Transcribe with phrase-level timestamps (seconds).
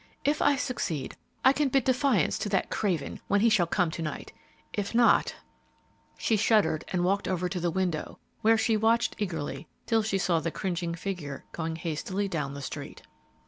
[0.25, 1.15] If I succeed,
[1.45, 4.33] I can bid defiance to that craven when he shall come to night;
[4.73, 5.35] if not"
[6.17, 10.39] she shuddered and walked over to the window, where she watched eagerly till she saw
[10.39, 13.03] the cringing figure going hastily down the street.